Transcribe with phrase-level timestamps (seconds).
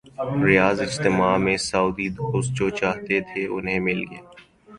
[0.45, 4.21] ریاض اجتماع میں سعودی دوست جو چاہتے تھے، انہیں مل گیا۔